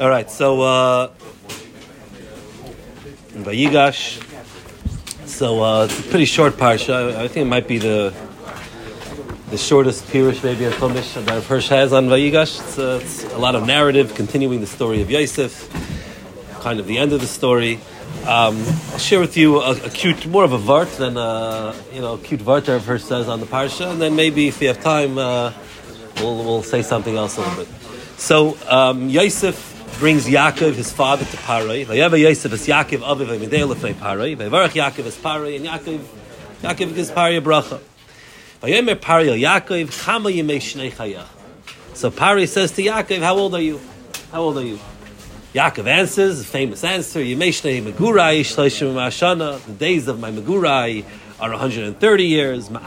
[0.00, 1.10] All right, so uh.
[5.26, 7.16] So uh, it's a pretty short parsha.
[7.16, 8.14] I think it might be the
[9.50, 12.60] the shortest pirush maybe in Chumash that Hirsch has on Vayigash.
[12.60, 15.68] It's, uh, it's a lot of narrative, continuing the story of Yosef,
[16.60, 17.80] kind of the end of the story.
[18.22, 18.62] Um,
[18.92, 22.18] I'll share with you a, a cute, more of a vart than a you know
[22.18, 25.18] cute vart that Hirsch says on the parsha, and then maybe if we have time,
[25.18, 25.52] uh,
[26.18, 27.68] we'll we'll say something else a little bit.
[28.16, 29.67] So um, Yosef
[29.98, 31.84] brings Yaakov, his father, to Parai.
[31.84, 34.36] Vayeva Yosef is Yaakov aviv v'midei lefnei Parai.
[34.36, 36.00] Vayvarach Yaakov is Parai, and Yaakov
[36.62, 37.80] Yaakov gives Parai a bracha.
[38.62, 41.26] Vayomer Parai Yaakov Kama Yemei Shnei Chayach.
[41.94, 43.80] So Parai says to Yaakov, "How old are you?
[44.30, 44.78] How old are you?"
[45.52, 49.64] Yaakov answers, famous answer, Yemei Shnei Megurai Shloshim Ma'ashana.
[49.64, 51.04] The days of my Megurai
[51.40, 52.68] are 130 years.
[52.68, 52.80] They're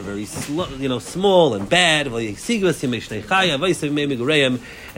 [0.00, 2.06] very sl- you know small and bad.
[2.06, 2.24] And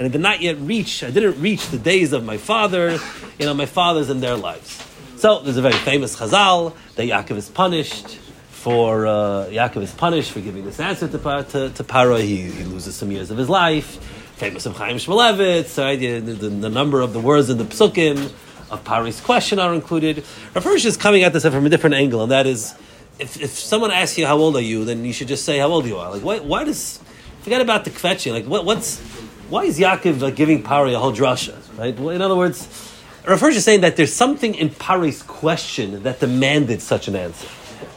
[0.06, 1.02] it did not yet reach.
[1.02, 2.98] I didn't reach the days of my father.
[3.38, 4.82] You know my fathers and their lives.
[5.16, 8.18] So there's a very famous Chazal that Yaakov is punished
[8.50, 12.16] for uh, Yaakov is punished for giving this answer to to, to.
[12.16, 13.96] He, he loses some years of his life.
[14.36, 15.98] Famous of Chaim Shmulevitz, right?
[15.98, 18.30] The, the, the, number of the words in the psukim
[18.70, 20.24] of Pari's question are included.
[20.54, 22.74] Rav is coming at this from a different angle, and that is,
[23.18, 25.68] if, if someone asks you how old are you, then you should just say how
[25.68, 26.10] old you are.
[26.10, 27.00] Like, why, why does
[27.42, 28.32] forget about the kvetching?
[28.32, 29.00] Like, what, what's
[29.48, 31.56] why is Yaakov like, giving Pari a whole drasha?
[31.78, 31.96] Right?
[31.96, 32.66] In other words,
[33.26, 37.46] Rav is saying that there's something in Pari's question that demanded such an answer.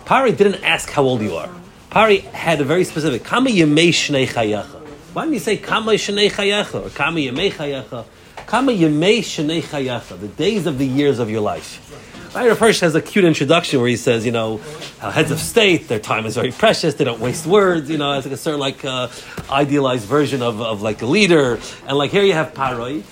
[0.05, 1.49] Pari didn't ask how old you are.
[1.89, 4.79] Pari had a very specific Kama Yemei Shnei Chayacha.
[5.13, 8.05] Why don't you say Kama Shnei Chayacha or Kama Yemei Chayacha?
[8.49, 12.33] Kama Yemei Shnei the days of the years of your life.
[12.33, 14.57] Rav Hirsch has a cute introduction where he says, you know,
[14.97, 18.25] heads of state, their time is very precious, they don't waste words, you know, as
[18.25, 19.09] like a certain like uh,
[19.51, 21.59] idealized version of, of like a leader.
[21.85, 23.03] And like here you have Paroi.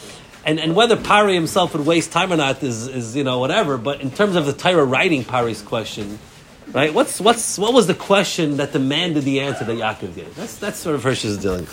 [0.43, 3.77] And, and whether Pari himself would waste time or not is, is, you know, whatever.
[3.77, 6.17] But in terms of the Torah writing Pari's question,
[6.73, 6.93] right?
[6.93, 10.35] What's what's what was the question that demanded the answer that Yaakov gave?
[10.35, 11.67] That's that's sort of Hirsch's dealing.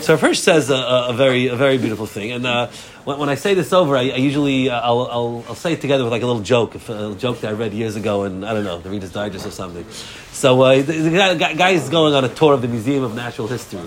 [0.00, 2.68] So Hirsch says a, a, very a very beautiful thing, and uh,
[3.04, 5.80] when, when, I say this over, I, I usually uh, I'll, I'll, I'll say it
[5.80, 8.52] together with like a little joke, a joke that I read years ago, and I
[8.52, 9.86] don't know the Reader's Digest or something.
[10.32, 13.14] So uh, the, the guy, guy is going on a tour of the Museum of
[13.14, 13.80] Natural History,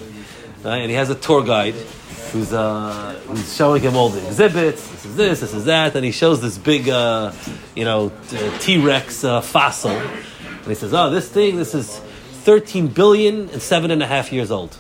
[0.64, 0.78] right?
[0.78, 1.76] and he has a tour guide.
[2.32, 4.88] Who's, uh, who's showing him all the exhibits?
[4.88, 7.34] This is this, this is that, and he shows this big, uh,
[7.76, 8.10] you know,
[8.60, 10.02] T Rex uh, fossil,
[10.62, 11.98] and he says, oh, this thing, this is
[12.44, 14.78] 13 billion and seven and a half years old.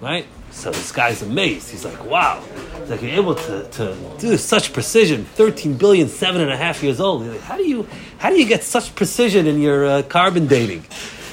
[0.00, 0.26] Right?
[0.52, 1.70] So this guy's amazed.
[1.70, 2.42] He's like, wow.
[2.78, 6.82] He's like, you're able to, to do such precision, 13 billion, seven and a half
[6.82, 7.26] years old.
[7.26, 7.86] Like, how do you
[8.18, 10.84] how do you get such precision in your uh, carbon dating?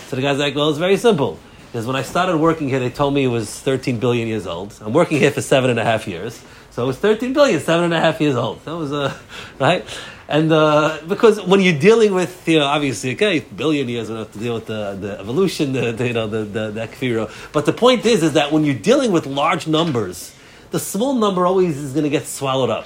[0.08, 1.38] So the guy's like, well, it's very simple.
[1.68, 4.76] Because when I started working here, they told me it was 13 billion years old.
[4.82, 6.44] I'm working here for seven and a half years.
[6.72, 8.64] So it was 13 billion, seven and a half years old.
[8.66, 9.16] That was, uh,
[9.60, 9.86] right?
[10.30, 14.32] And uh, because when you're dealing with, you know, obviously, okay, billion years, we have
[14.32, 17.32] to deal with the, the evolution, the, the, you know, the, the, the kfira.
[17.52, 20.36] But the point is, is that when you're dealing with large numbers,
[20.70, 22.86] the small number always is going to get swallowed up.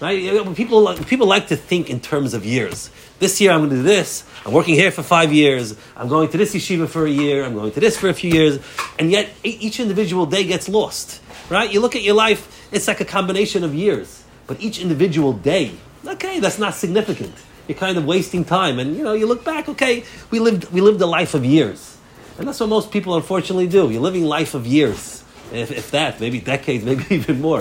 [0.00, 0.54] Right?
[0.54, 2.90] People like, people like to think in terms of years.
[3.20, 4.24] This year I'm going to do this.
[4.44, 5.74] I'm working here for five years.
[5.96, 7.42] I'm going to this yeshiva for a year.
[7.42, 8.58] I'm going to this for a few years.
[8.98, 11.22] And yet each individual day gets lost.
[11.48, 11.72] Right?
[11.72, 14.24] You look at your life, it's like a combination of years.
[14.46, 15.72] But each individual day
[16.06, 17.34] okay, that's not significant.
[17.68, 20.80] You're kind of wasting time, and you know, you look back, okay, we lived we
[20.80, 21.96] lived a life of years,
[22.38, 23.90] and that's what most people unfortunately do.
[23.90, 27.60] You're living life of years, if, if that, maybe decades, maybe even more.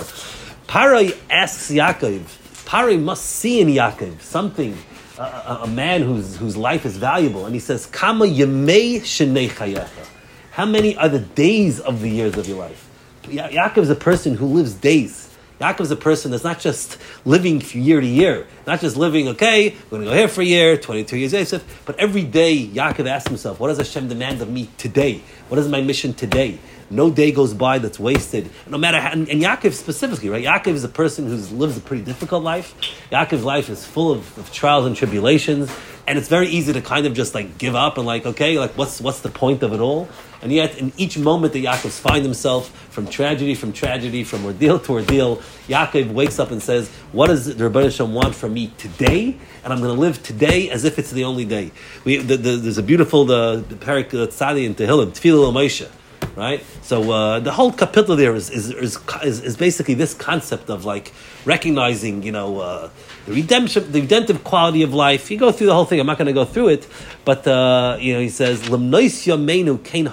[0.67, 2.21] Parai asks Yaakov.
[2.65, 4.77] Parai must see in Yaakov something,
[5.17, 10.07] a, a, man whose whose life is valuable, and he says, "Kama yemei shenei chayecha."
[10.51, 12.87] How many are the days of the years of your life?
[13.29, 15.24] Ya- Yaakov is a person who lives days.
[15.59, 19.75] Yaakov is a person that's not just living year to year, not just living, okay,
[19.89, 23.07] we're going to go here for a year, 22 years Yosef, but every day Yaakov
[23.07, 25.21] asks himself, what does Hashem demand of me today?
[25.47, 26.59] What is my mission today?
[26.89, 28.49] No day goes by that's wasted.
[28.67, 30.43] No matter how, and, and Yaakov specifically, right?
[30.43, 32.75] Yaakov is a person who lives a pretty difficult life.
[33.11, 35.73] Yaakov's life is full of, of trials and tribulations,
[36.05, 38.77] and it's very easy to kind of just like give up and like, okay, like
[38.77, 40.07] what's what's the point of it all?
[40.41, 44.79] And yet, in each moment that Yaakov finds himself from tragedy, from tragedy, from ordeal
[44.79, 45.37] to ordeal,
[45.67, 49.73] Yaakov wakes up and says, "What does the Rebbeinu Shem want from me today?" And
[49.73, 51.71] I'm going to live today as if it's the only day.
[52.03, 55.89] We, the, the, there's a beautiful the, the parak uh, Tzadi in Tehillim, Tefillah Moshe
[56.35, 56.63] right?
[56.81, 58.97] So uh, the whole capital there is is, is
[59.43, 61.13] is, basically this concept of like
[61.45, 62.89] recognizing, you know, uh,
[63.25, 65.31] the redemption, the redemptive quality of life.
[65.31, 65.99] You go through the whole thing.
[65.99, 66.87] I'm not going to go through it,
[67.23, 70.07] but uh, you know, he says, "Lemnois yamenu kain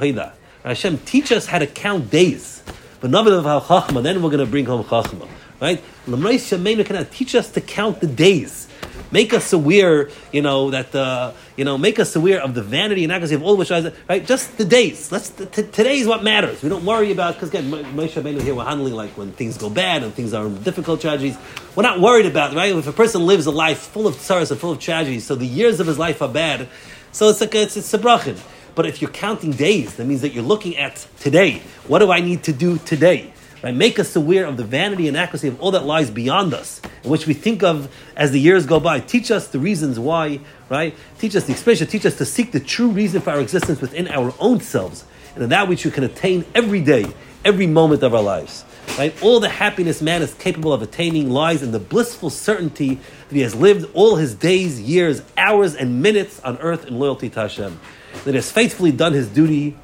[0.65, 2.63] Hashem, teach us how to count days.
[3.01, 5.29] But then we're going to bring home chachma.
[5.61, 5.83] Right?
[6.07, 8.69] Lamreis Yameinu cannot teach us to count the days.
[9.13, 13.05] Make us aware, you know, that uh, you know, make us aware of the vanity
[13.05, 14.27] and accuracy of all which I right.
[14.27, 15.13] Just the days.
[15.13, 16.63] Let's t- today is what matters.
[16.63, 19.69] We don't worry about because again, Moshe Rabbeinu here we're handling like when things go
[19.69, 21.37] bad and things are difficult tragedies.
[21.77, 22.75] We're not worried about right.
[22.75, 25.47] If a person lives a life full of sorrows and full of tragedies, so the
[25.47, 26.69] years of his life are bad.
[27.13, 28.41] So it's like a, it's, it's a brachin.
[28.75, 31.61] But if you're counting days, that means that you're looking at today.
[31.87, 33.32] What do I need to do today?
[33.63, 33.75] Right?
[33.75, 37.27] Make us aware of the vanity and accuracy of all that lies beyond us, which
[37.29, 38.99] we think of as the years go by.
[38.99, 40.97] Teach us the reasons why, right?
[41.19, 44.09] Teach us the explanation, teach us to seek the true reason for our existence within
[44.09, 45.05] our own selves,
[45.35, 47.07] and in that which we can attain every day,
[47.45, 48.65] every moment of our lives.
[48.99, 49.15] Right?
[49.23, 52.97] All the happiness man is capable of attaining lies in the blissful certainty
[53.29, 57.31] that he has lived all his days, years, hours, and minutes on earth in loyalty
[57.31, 57.81] to Hashem.
[58.25, 59.77] That he has faithfully done his duty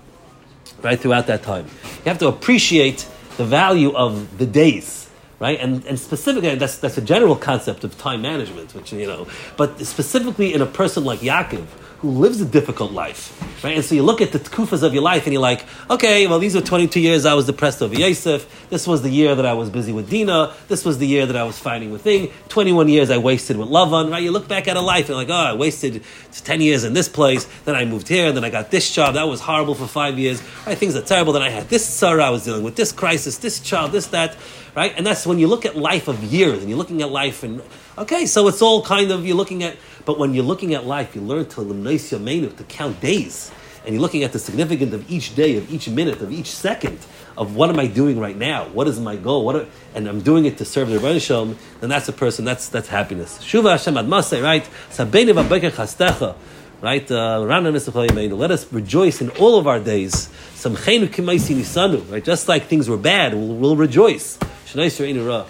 [0.83, 1.67] right throughout that time.
[1.99, 3.07] You have to appreciate
[3.39, 5.09] the value of the days,
[5.39, 5.59] right?
[5.59, 9.27] And, and specifically, that's, that's a general concept of time management, which, you know,
[9.57, 11.67] but specifically in a person like Yaakov,
[12.01, 13.75] who lives a difficult life, right?
[13.75, 16.39] And so you look at the kufas of your life and you're like, okay, well,
[16.39, 18.69] these were 22 years I was depressed over Yosef.
[18.71, 20.55] This was the year that I was busy with Dina.
[20.69, 22.31] This was the year that I was fighting with Thing.
[22.51, 24.23] 21 years I wasted with Lavan, right?
[24.23, 27.09] You look back at a life and like, oh, I wasted 10 years in this
[27.09, 27.49] place.
[27.65, 28.31] Then I moved here.
[28.31, 29.15] Then I got this job.
[29.15, 30.41] That was horrible for five years.
[30.67, 30.79] Right?
[30.79, 31.33] Things are terrible.
[31.33, 32.23] Then I had this sorrow.
[32.23, 34.37] I was dealing with this crisis, this child, this, that,
[34.77, 34.95] right?
[34.97, 37.61] And that's when you look at life of years and you're looking at life and,
[37.99, 41.15] okay, so it's all kind of, you're looking at, but when you're looking at life,
[41.15, 43.51] you learn to limnois to count days.
[43.85, 46.99] And you're looking at the significance of each day, of each minute, of each second,
[47.39, 48.67] of what am I doing right now?
[48.69, 49.45] What is my goal?
[49.47, 52.45] What are, and I'm doing it to serve the Rebbeinu Shalom, then that's a person,
[52.45, 53.39] that's that's happiness.
[53.39, 54.69] Shuva Hashem ad masay, right?
[54.91, 56.35] Sabbeinu v'abeker chastecha,
[56.83, 57.11] right?
[57.11, 60.29] Uh, Let us rejoice in all of our days.
[60.65, 62.25] Right?
[62.25, 64.39] Just like things were bad, we'll, we'll rejoice.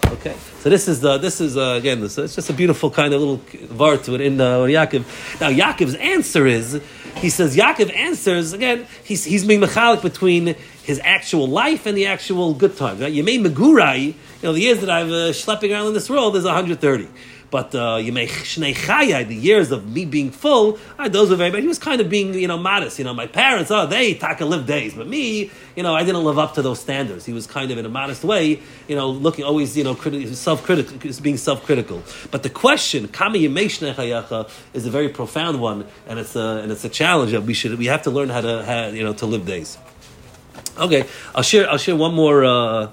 [0.05, 3.13] Okay, so this is the this is uh, again this it's just a beautiful kind
[3.13, 5.41] of little var to it in uh, Yaakov.
[5.41, 6.81] Now Yaakov's answer is
[7.17, 8.87] he says Yaakov answers again.
[9.03, 13.01] He's he's being mechalik between his actual life and the actual good times.
[13.01, 13.13] Right?
[13.13, 16.45] Yemei Megurai, you know the years that I've uh, schlepping around in this world is
[16.45, 17.09] 130.
[17.51, 21.61] But uh, the years of me being full, uh, those were very bad.
[21.61, 22.99] He was kind of being, you know, modest.
[22.99, 26.23] You know, my parents, oh, they taka live days, but me, you know, I didn't
[26.23, 27.25] live up to those standards.
[27.25, 30.33] He was kind of in a modest way, you know, looking always, you know, criti-
[30.33, 32.03] self-critical, being self-critical.
[32.29, 36.85] But the question, kama chayacha, is a very profound one, and it's a and it's
[36.85, 39.25] a challenge that we should we have to learn how to how, you know to
[39.25, 39.77] live days.
[40.77, 42.87] Okay, I'll share I'll share one more uh,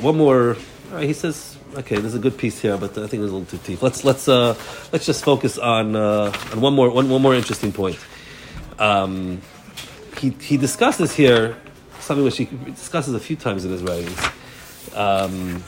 [0.00, 0.56] one more.
[1.00, 3.58] he says okay, there's a good piece here, but I think it was a little
[3.58, 3.82] too deep.
[3.82, 4.54] Let's let's uh,
[4.92, 7.98] let's just focus on uh, on one more one, one more interesting point.
[8.78, 9.40] Um,
[10.18, 11.56] he he discusses here
[12.00, 14.18] something which he discusses a few times in his writings.
[14.94, 15.62] Um,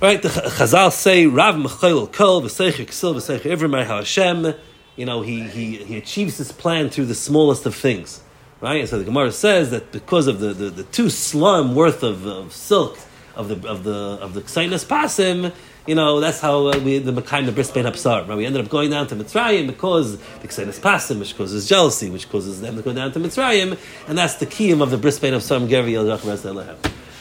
[0.00, 4.54] right, the Chazal say Rav Mechayil Kol v'Seicher Ksil v'Seicher Ivrim Hashem.
[4.96, 8.22] You know, he, he he achieves his plan through the smallest of things.
[8.60, 12.02] Right, and so the Gemara says that because of the, the, the two slum worth
[12.02, 12.98] of, of silk
[13.40, 15.52] of the of the of the Ksainas Pasim,
[15.86, 18.28] you know, that's how we the Mekayim the Bris Bein Habsarim.
[18.28, 18.36] Right?
[18.36, 22.28] We ended up going down to Mitzrayim because the Ksainas Pasim, which causes jealousy, which
[22.28, 25.32] causes them to go down to Mitzrayim, and that's the kiyum of the Bris Bein
[25.32, 26.78] Habsarim Geri Al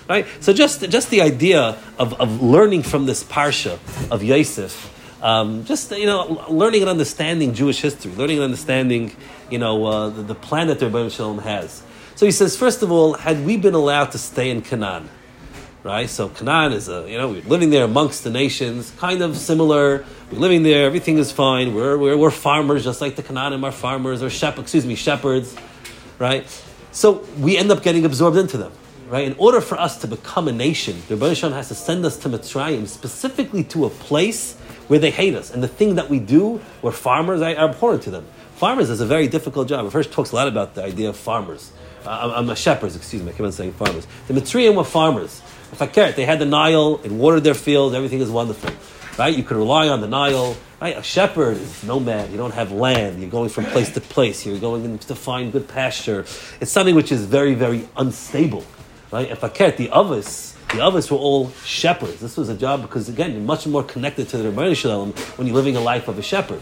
[0.10, 0.26] Right?
[0.42, 3.80] So just just the idea of, of learning from this parsha
[4.12, 4.96] of Yosef.
[5.22, 9.12] Um, just you know, learning and understanding Jewish history, learning and understanding,
[9.50, 11.84] you know, uh, the, the plan that the Rebbe Shalom has.
[12.16, 15.10] So he says, first of all, had we been allowed to stay in Canaan,
[15.84, 16.10] right?
[16.10, 20.06] So Canaan is a, you know, we're living there amongst the nations, kind of similar.
[20.32, 21.74] We're living there, everything is fine.
[21.74, 25.56] We're, we're, we're farmers, just like the Canaanim are farmers, or shep, excuse me, shepherds,
[26.18, 26.46] right?
[26.92, 28.72] So we end up getting absorbed into them,
[29.10, 29.26] right?
[29.26, 32.30] In order for us to become a nation, the Rebbe has to send us to
[32.30, 34.56] Mitzrayim, specifically to a place
[34.88, 35.52] where they hate us.
[35.52, 38.26] And the thing that we do, where farmers are abhorrent to them.
[38.60, 39.90] Farmers is a very difficult job.
[39.90, 41.72] first talks a lot about the idea of farmers.
[42.06, 44.06] Uh, I'm a shepherds, excuse me, I keep on saying farmers.
[44.28, 45.42] The Mitzrayim were farmers.
[45.72, 48.70] If I cared, they had the Nile, it watered their fields, everything is wonderful.
[49.18, 49.34] Right?
[49.34, 50.58] You could rely on the Nile.
[50.82, 50.98] Right?
[50.98, 52.32] A shepherd is nomad.
[52.32, 53.22] You don't have land.
[53.22, 54.46] You're going from place to place.
[54.46, 56.26] You're going to find good pasture.
[56.60, 58.66] It's something which is very, very unstable.
[59.10, 59.42] Right?
[59.42, 62.20] I cared, the others, the others were all shepherds.
[62.20, 65.48] This was a job because, again, you're much more connected to the Rebbeinu Shalom when
[65.48, 66.62] you're living a life of a shepherd.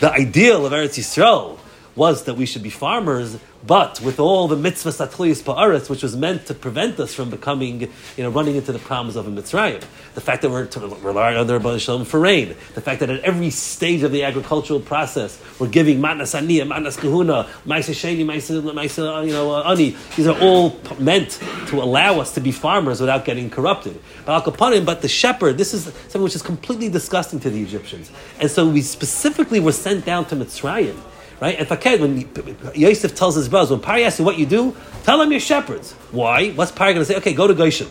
[0.00, 1.58] The ideal of Eretz Yisrael
[1.96, 6.14] was that we should be farmers, but with all the mitzvahs atliyas pa'aretz, which was
[6.14, 9.82] meant to prevent us from becoming, you know, running into the problems of a Mitzrayim.
[10.14, 12.54] The fact that we're to rely on their Shalom for rain.
[12.74, 16.98] The fact that at every stage of the agricultural process, we're giving matnas aniyah, matnas
[16.98, 19.96] kahuna, ma'isa sheni, ma'isa, you know, uh, ani.
[20.16, 24.00] These are all meant to allow us to be farmers without getting corrupted.
[24.24, 28.12] But al but the shepherd, this is something which is completely disgusting to the Egyptians.
[28.38, 30.96] And so we specifically were sent down to Mitzrayim
[31.40, 31.58] Right?
[31.58, 32.28] And Faked, when
[32.74, 35.92] Yosef tells his brothers, when Pari asks you what you do, tell them you're shepherds.
[36.10, 36.50] Why?
[36.50, 37.18] What's Pari going to say?
[37.18, 37.88] Okay, go to Goshen.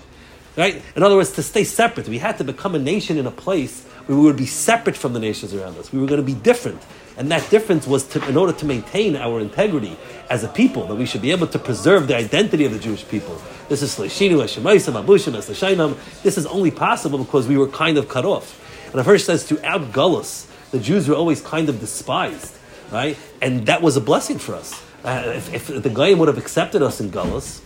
[0.57, 0.81] Right?
[0.95, 2.07] In other words, to stay separate.
[2.07, 5.13] We had to become a nation in a place where we would be separate from
[5.13, 5.91] the nations around us.
[5.91, 6.81] We were going to be different.
[7.17, 9.97] And that difference was to, in order to maintain our integrity
[10.29, 13.07] as a people, that we should be able to preserve the identity of the Jewish
[13.07, 13.39] people.
[13.69, 15.97] This is Sleshinu, Shemaisam, Abushim, Eslashainam.
[16.23, 18.61] This is only possible because we were kind of cut off.
[18.85, 22.55] And the verse says, throughout Gullus, the Jews were always kind of despised
[22.91, 23.17] right?
[23.41, 24.81] And that was a blessing for us.
[25.03, 27.61] Uh, if, if, the Goyim would have accepted us in Gullus,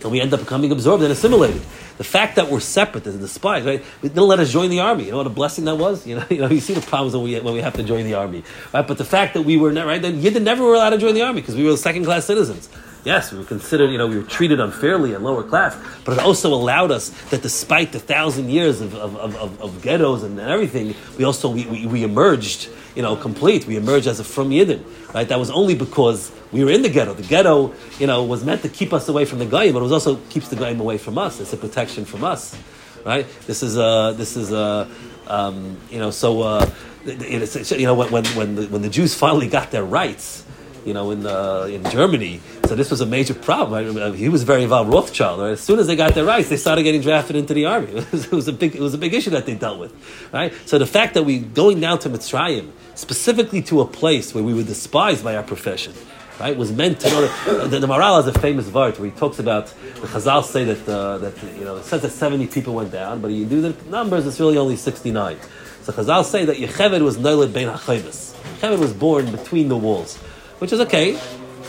[0.00, 1.62] then we end up becoming absorbed and assimilated.
[1.98, 3.82] The fact that we're separate is despised, right?
[4.02, 5.04] They didn't let us join the army.
[5.04, 6.06] You know what a blessing that was?
[6.06, 8.04] You know, you know, you see the problems when we, when we have to join
[8.04, 8.86] the army, right?
[8.86, 11.22] But the fact that we were, right, then Yidden never were allowed to join the
[11.22, 12.68] army because we were second class citizens.
[13.06, 16.18] Yes, we were considered, you know, we were treated unfairly and lower class, but it
[16.18, 20.92] also allowed us that despite the thousand years of, of, of, of ghettos and everything,
[21.16, 23.64] we also, we, we, we emerged you know, complete.
[23.64, 24.82] We emerged as a from Yidden,
[25.14, 25.28] right?
[25.28, 27.14] That was only because we were in the ghetto.
[27.14, 29.82] The ghetto, you know, was meant to keep us away from the Goyim, but it
[29.82, 31.38] was also keeps the Goyim away from us.
[31.38, 32.58] It's a protection from us,
[33.04, 33.24] right?
[33.46, 34.90] This is a, this is a,
[35.28, 36.68] um, you know, so, uh,
[37.04, 40.45] you know, when, when, the, when the Jews finally got their rights,
[40.86, 42.40] you know, in, uh, in Germany.
[42.66, 43.96] So this was a major problem.
[43.96, 44.14] Right?
[44.14, 45.40] He was very involved, Rothschild.
[45.40, 45.50] Right?
[45.50, 47.88] As soon as they got their rights, they started getting drafted into the army.
[48.06, 49.92] It was, it was, a big, it was a big issue that they dealt with,
[50.32, 50.52] right?
[50.64, 54.54] So the fact that we going down to Mitzrayim, specifically to a place where we
[54.54, 55.92] were despised by our profession,
[56.38, 59.16] right, was meant to know that the, the Maharal has a famous vart where he
[59.16, 59.66] talks about
[60.00, 63.20] the Chazal say that uh, that you know it says that seventy people went down,
[63.20, 65.38] but you do the numbers, it's really only sixty nine.
[65.82, 68.34] So Chazal say that Yecheved was Noiled Ben HaChayvis.
[68.58, 70.18] Yecheved was born between the walls,
[70.58, 71.18] which is okay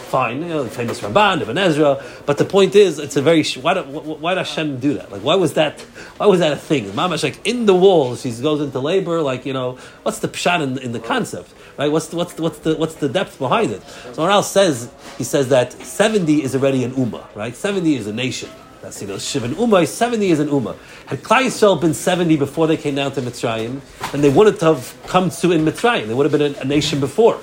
[0.08, 2.04] fine, you know, the famous Ramban, Ibn Ezra.
[2.26, 5.12] But the point is, it's a very why did, why did Hashem do that?
[5.12, 5.82] Like, why was that?
[6.18, 6.86] Why was that a thing?
[6.92, 9.22] Mamash like in the walls, she goes into labor.
[9.22, 11.92] Like, you know, what's the pshat in, in the concept, right?
[11.92, 13.84] What's the, what's the, what's the what's the depth behind it?
[14.14, 17.56] So Maharal says he says that seventy is already an ummah, right?
[17.56, 18.50] Seventy is a nation.
[18.82, 19.86] That's you know Shivan Ummah.
[19.88, 20.78] Seventy is an ummah.
[21.08, 24.96] Had Klal Yisrael been seventy before they came down to Mitzrayim, then they wouldn't have
[25.08, 26.08] come to in Mitzrayim.
[26.08, 27.40] They would have been a, a nation before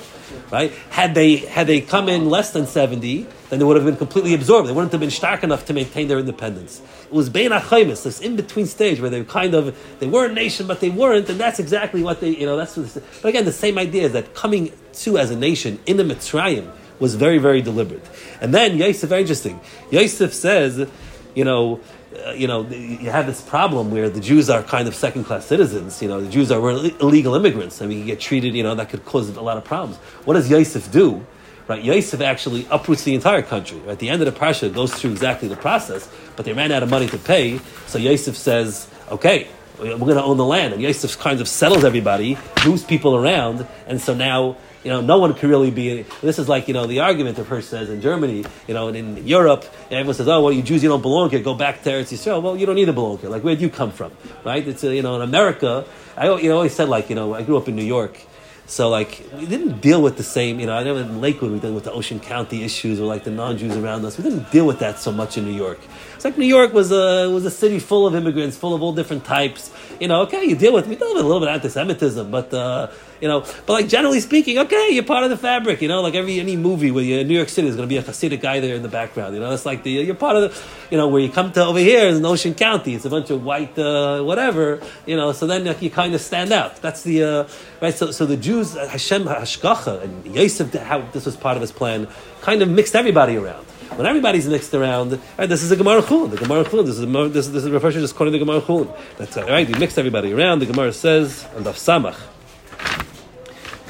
[0.51, 0.73] right?
[0.91, 4.35] Had they had they come in less than seventy, then they would have been completely
[4.35, 4.69] absorbed.
[4.69, 6.81] They wouldn't have been stark enough to maintain their independence.
[7.05, 10.33] It was Bein Achaimis, this in between stage where they kind of they were a
[10.33, 12.77] nation, but they weren't, and that's exactly what they you know that's.
[12.77, 16.05] What, but again, the same idea is that coming to as a nation in the
[16.05, 18.05] Mitzrayim was very very deliberate.
[18.41, 19.61] And then Yosef, very interesting.
[19.91, 20.89] Yosef says,
[21.35, 21.81] you know
[22.27, 25.47] uh, you know, you have this problem where the Jews are kind of second class
[25.47, 26.01] citizens.
[26.01, 27.83] You know, the Jews are illegal immigrants.
[27.83, 29.97] I mean, you get treated, you know, that could cause a lot of problems.
[30.25, 31.25] What does Yosef do?
[31.67, 33.81] Right, Yosef actually uproots the entire country.
[33.89, 36.83] At the end of the parsha, goes through exactly the process, but they ran out
[36.83, 37.59] of money to pay.
[37.87, 41.83] So Yosef says, "Okay, we're going to own the land." And Yosef kind of settles
[41.83, 46.03] everybody, moves people around, and so now you know, no one can really be.
[46.21, 48.97] This is like you know the argument the person says in Germany, you know, and
[48.97, 51.41] in Europe, everyone says, "Oh, well, you Jews, you don't belong here.
[51.41, 53.31] Go back to Eretz Yisrael." Well, you don't need to belong here.
[53.31, 54.13] Like, where do you come from,
[54.45, 54.67] right?
[54.67, 55.87] It's uh, you know, in America,
[56.17, 58.19] I you know always said like you know I grew up in New York.
[58.67, 60.75] So like we didn't deal with the same, you know.
[60.75, 63.77] I know in Lakewood we dealt with the Ocean County issues or like the non-Jews
[63.77, 64.17] around us.
[64.17, 65.81] We didn't deal with that so much in New York.
[66.15, 68.95] It's like New York was a was a city full of immigrants, full of all
[68.95, 69.71] different types.
[70.01, 72.55] You know, okay, you deal with we deal with a little bit of anti-Semitism, but
[72.55, 72.89] uh,
[73.21, 75.83] you know, but like generally speaking, okay, you're part of the fabric.
[75.83, 77.93] You know, like every any movie where you're in New York City, there's going to
[77.93, 79.35] be a Hasidic guy there in the background.
[79.35, 81.65] You know, it's like the you're part of the, you know, where you come to
[81.65, 84.81] over here in Ocean County, it's a bunch of white uh, whatever.
[85.07, 86.77] You know, so then like, you kind of stand out.
[86.83, 87.49] That's the uh,
[87.81, 87.95] right.
[87.95, 92.09] So so the Jews, Hashem Hashgacha and Yosef, how this was part of his plan,
[92.43, 93.67] kind of mixed everybody around
[93.97, 96.31] when everybody's mixed around, right, this is a Gemara Chulin.
[96.31, 98.61] The Gemara Chulin, this is a, this, this is a refresher just quoting the Gemara
[98.61, 98.95] Chulin.
[99.19, 100.59] That's right, you mixed everybody around.
[100.59, 102.19] The Gemara says, and Daf Samach,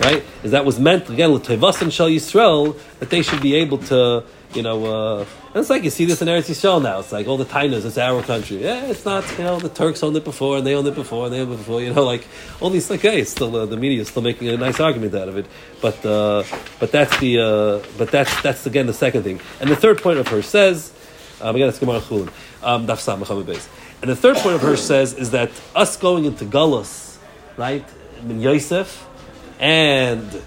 [0.00, 0.22] right?
[0.42, 4.24] Is that was meant again l'tevas and Shal Yisrael that they should be able to,
[4.54, 6.98] you know, uh, and it's like you see this in Eretz Yisrael now.
[6.98, 8.56] It's like all the Tainas, it's our country.
[8.64, 9.24] Yeah, it's not.
[9.38, 11.52] You know, the Turks owned it before, and they owned it before, and they owned
[11.52, 11.80] it before.
[11.80, 12.26] You know, like
[12.60, 12.90] all these.
[12.90, 15.46] Like, still uh, the media is still making a nice argument out of it.
[15.80, 16.42] But uh,
[16.80, 19.40] but that's the uh, but that's that's again the second thing.
[19.60, 20.92] And the third point of her says,
[21.40, 22.32] um, again, it's Gemara Chulin,
[22.64, 27.16] um, And the third point of her says is that us going into Gullus,
[27.56, 27.84] right,
[28.22, 29.06] in Yosef
[29.58, 30.42] and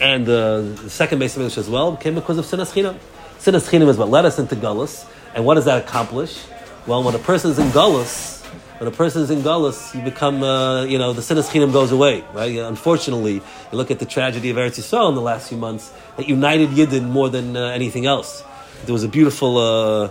[0.00, 2.98] and uh, the second base of English as well came because of Sinas Chinam.
[3.38, 5.06] Sinas Chinam is what led us into Gullus.
[5.34, 6.44] And what does that accomplish?
[6.86, 8.44] Well, when a person is in Gullus,
[8.78, 11.92] when a person is in Gullus, you become, uh, you know, the Sinas Chinam goes
[11.92, 12.56] away, right?
[12.56, 16.28] Unfortunately, you look at the tragedy of Eretz Yisrael in the last few months, that
[16.28, 18.42] united Yidden more than uh, anything else.
[18.84, 20.10] There was a beautiful, uh,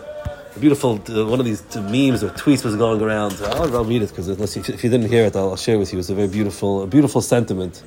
[0.59, 3.39] beautiful, uh, one of these memes or tweets was going around.
[3.41, 5.99] I'll, read it because if you didn't hear it, I'll, I'll share it with you.
[5.99, 7.81] It's a very beautiful, a beautiful sentiment.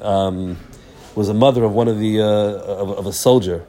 [0.00, 0.58] Um,
[1.14, 3.64] was a mother of one of the, uh, of, of a soldier.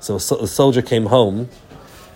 [0.00, 1.48] So a, so- soldier came home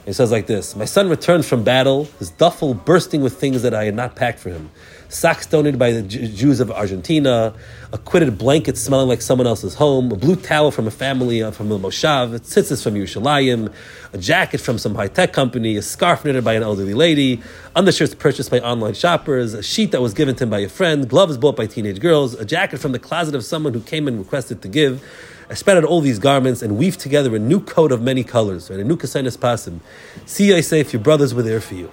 [0.05, 3.75] it says like this My son returned from battle, his duffel bursting with things that
[3.75, 4.71] I had not packed for him.
[5.13, 7.53] Socks donated by the Jews of Argentina,
[7.93, 11.51] a quitted blanket smelling like someone else's home, a blue towel from a family uh,
[11.51, 13.71] from the Moshav, tzitzis from Yerushalayim,
[14.15, 17.43] a jacket from some high tech company, a scarf knitted by an elderly lady,
[17.77, 21.11] undershirts purchased by online shoppers, a sheet that was given to him by a friend,
[21.11, 24.19] gloves bought by teenage girls, a jacket from the closet of someone who came and
[24.19, 25.05] requested to give.
[25.51, 28.71] I spread out all these garments and weave together a new coat of many colors,
[28.71, 28.81] right?
[28.81, 29.81] A new kasenis pasim.
[30.25, 31.93] See, I say, if your brothers were there for you.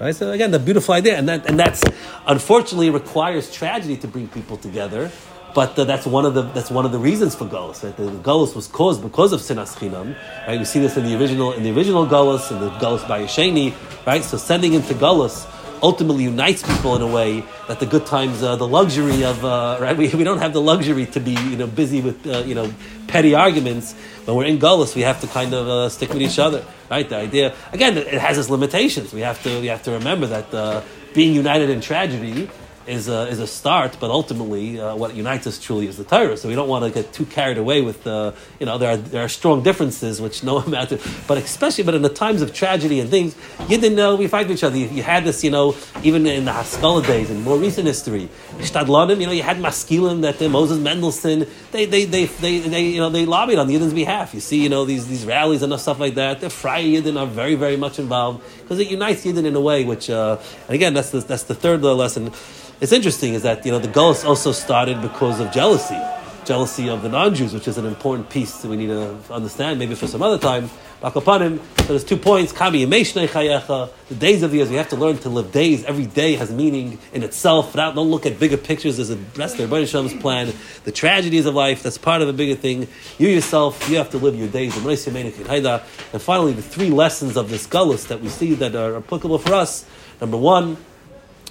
[0.00, 0.16] Right?
[0.16, 1.82] So again, the beautiful idea, and that and that's
[2.26, 5.10] unfortunately requires tragedy to bring people together.
[5.54, 7.84] But that's one of the that's one of the reasons for Gullus.
[7.84, 7.94] Right?
[7.96, 10.16] The, the was caused because of Sinas Chinam.
[10.46, 10.58] Right?
[10.58, 13.74] We see this in the original in the original Gullus and the Gullus by Yesheni.
[14.06, 14.24] Right?
[14.24, 15.46] So sending him to Gullus
[15.82, 19.78] ultimately unites people in a way that the good times, uh, the luxury of uh,
[19.80, 22.54] right, we, we don't have the luxury to be you know busy with uh, you
[22.54, 22.72] know
[23.10, 23.94] petty arguments.
[24.24, 27.08] When we're in Gullus, we have to kind of uh, stick with each other, right?
[27.08, 29.12] The idea again, it has its limitations.
[29.12, 30.82] We have to we have to remember that uh,
[31.14, 32.48] being united in tragedy
[32.86, 36.36] is a, is a start, but ultimately uh, what unites us truly is the Torah.
[36.36, 38.96] So we don't want to get too carried away with, uh, you know, there are,
[38.96, 42.54] there are strong differences which no amount of, but especially, but in the times of
[42.54, 43.36] tragedy and things,
[43.68, 44.76] you didn't know, we fight with each other.
[44.76, 48.28] You, you had this, you know, even in the Haskalah days, in more recent history,
[48.58, 52.84] Shtadlanim, you know, you had Maskilim that uh, Moses Mendelssohn, they, they, they, they, they,
[52.86, 54.34] you know, they lobbied on the Yidden's behalf.
[54.34, 56.40] You see, you know, these, these rallies and stuff like that.
[56.40, 59.84] The Friar Yidden are very, very much involved because it unites Yidden in a way
[59.84, 62.32] which, uh, and again, that's the, that's the third lesson.
[62.80, 66.00] It's interesting is that you know the Gullus also started because of jealousy,
[66.46, 69.78] jealousy of the non-Jews, which is an important piece that we need to understand.
[69.78, 70.70] Maybe for some other time.
[71.02, 71.60] Bakapanim.
[71.78, 72.52] So there's two points.
[72.52, 75.84] The days of the years we have to learn to live days.
[75.84, 77.72] Every day has meaning in itself.
[77.72, 78.96] Without, don't look at bigger pictures.
[78.96, 80.52] There's a rest of Rebbeinu Shem's plan.
[80.84, 81.82] The tragedies of life.
[81.82, 82.88] That's part of a bigger thing.
[83.18, 84.74] You yourself, you have to live your days.
[84.76, 89.52] And finally, the three lessons of this Gullus that we see that are applicable for
[89.52, 89.84] us.
[90.20, 90.78] Number one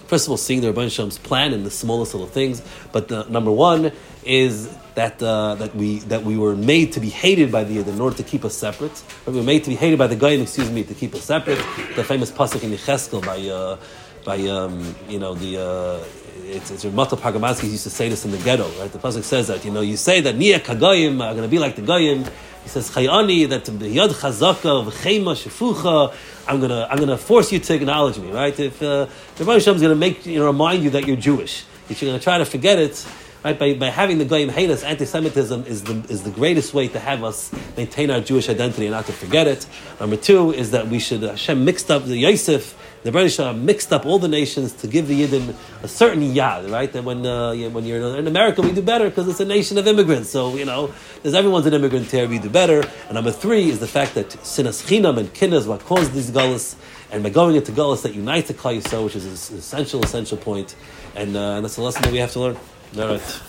[0.10, 2.64] First of all, seeing the Rabban Shem's plan in the smallest little things.
[2.92, 3.92] But the, number one
[4.26, 7.88] is that uh, that we that we were made to be hated by the Yid
[7.88, 9.04] in order to keep us separate.
[9.28, 11.60] We were made to be hated by the Goyim, excuse me, to keep us separate.
[11.96, 13.78] The famous pasuk in Yecheskel by uh,
[14.26, 15.62] by um, you know the.
[15.62, 16.06] Uh,
[16.42, 18.92] it's, it's Mata Pargamansky used to say this in the ghetto, right?
[18.92, 21.60] The pasuk says that you know you say that Nia Kagoyim are going to be
[21.60, 22.26] like the Goyim.
[22.64, 26.16] He says Chayani that Yad Chazaka v'Chema Shefucha.
[26.50, 28.60] I'm gonna I'm gonna force you to acknowledge me, right?
[28.60, 32.02] If uh, the Rebbe is gonna make you know, remind you that you're Jewish, if
[32.02, 33.06] you're gonna try to forget it,
[33.44, 33.58] right?
[33.58, 37.00] By, by having the goyim hate us, anti-Semitism is the is the greatest way to
[37.00, 39.68] have us maintain our Jewish identity and not to forget it.
[40.00, 44.06] Number two is that we should Hashem mixed up the Yosef the British mixed up
[44.06, 46.92] all the nations to give the Yidden a certain yad, right?
[46.92, 49.88] That when uh, when you're in America, we do better because it's a nation of
[49.88, 50.30] immigrants.
[50.30, 52.28] So you know, there's everyone's an immigrant here.
[52.28, 52.82] We do better.
[53.08, 56.32] And number three is the fact that sinas chinam and kin is what caused these
[56.32, 56.76] gullus,
[57.12, 60.76] and by going into gullus that unites the Klal which is an essential essential point,
[61.16, 62.58] and, uh, and that's a lesson that we have to learn.
[62.98, 63.42] All right.